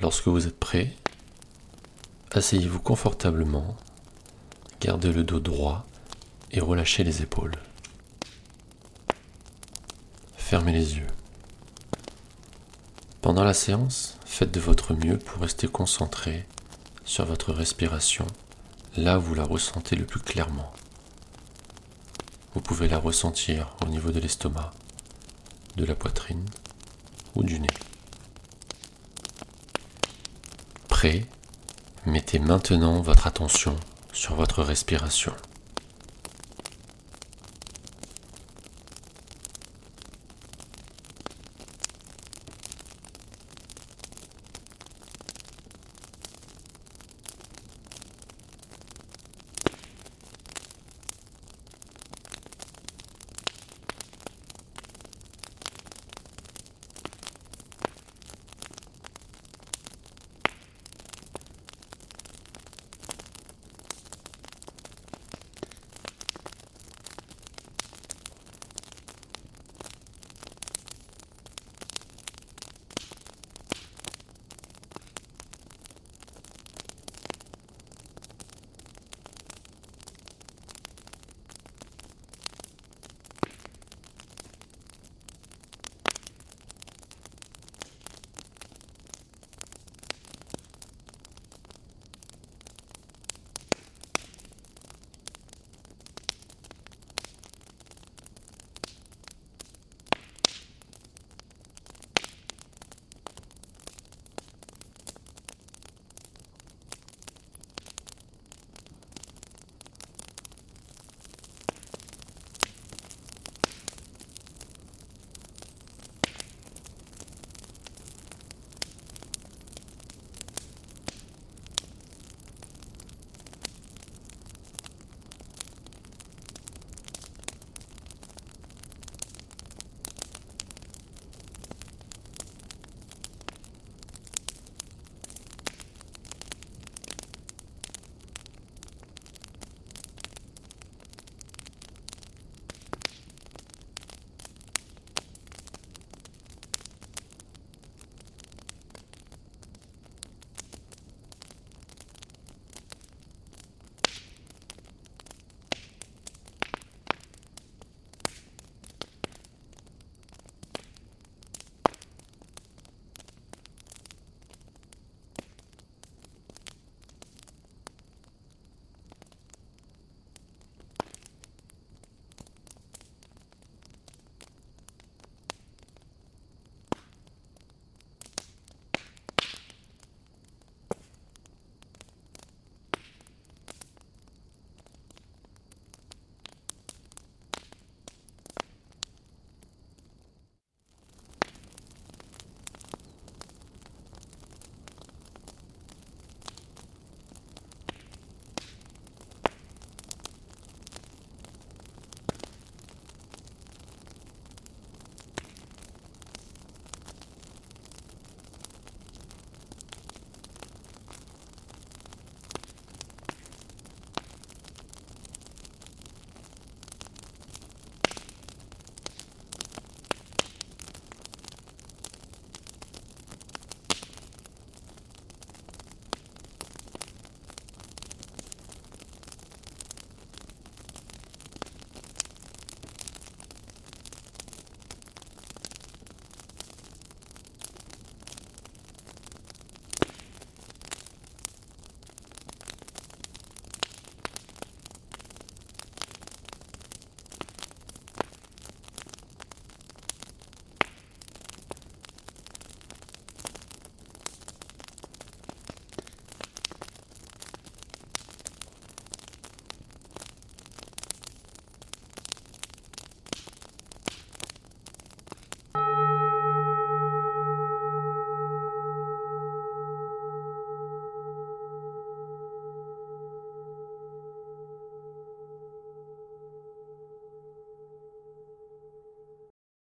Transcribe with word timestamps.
Lorsque 0.00 0.28
vous 0.28 0.46
êtes 0.46 0.58
prêt, 0.58 0.94
asseyez-vous 2.32 2.80
confortablement, 2.80 3.76
gardez 4.80 5.10
le 5.10 5.24
dos 5.24 5.40
droit 5.40 5.86
et 6.52 6.60
relâchez 6.60 7.02
les 7.02 7.22
épaules. 7.22 7.56
Fermez 10.36 10.72
les 10.72 10.98
yeux. 10.98 11.06
Pendant 13.22 13.42
la 13.42 13.54
séance, 13.54 14.18
faites 14.26 14.52
de 14.52 14.60
votre 14.60 14.92
mieux 14.92 15.18
pour 15.18 15.40
rester 15.40 15.66
concentré 15.66 16.46
sur 17.06 17.24
votre 17.24 17.52
respiration 17.52 18.26
là 18.96 19.18
où 19.18 19.22
vous 19.22 19.34
la 19.34 19.44
ressentez 19.44 19.96
le 19.96 20.04
plus 20.04 20.20
clairement. 20.20 20.72
Vous 22.54 22.60
pouvez 22.60 22.86
la 22.86 22.98
ressentir 22.98 23.74
au 23.84 23.88
niveau 23.88 24.10
de 24.10 24.20
l'estomac, 24.20 24.72
de 25.76 25.84
la 25.84 25.94
poitrine 25.94 26.44
ou 27.34 27.42
du 27.42 27.58
nez. 27.60 27.68
Prêt 30.98 31.26
Mettez 32.06 32.38
maintenant 32.38 33.02
votre 33.02 33.26
attention 33.26 33.76
sur 34.14 34.34
votre 34.34 34.62
respiration. 34.62 35.34